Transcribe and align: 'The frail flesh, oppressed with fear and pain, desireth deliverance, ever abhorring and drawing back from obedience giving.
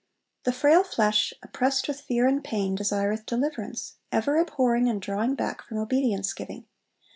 'The 0.45 0.51
frail 0.51 0.83
flesh, 0.83 1.31
oppressed 1.43 1.87
with 1.87 2.01
fear 2.01 2.25
and 2.25 2.43
pain, 2.43 2.73
desireth 2.73 3.23
deliverance, 3.23 3.97
ever 4.11 4.37
abhorring 4.39 4.87
and 4.89 4.99
drawing 4.99 5.35
back 5.35 5.61
from 5.61 5.77
obedience 5.77 6.33
giving. 6.33 6.65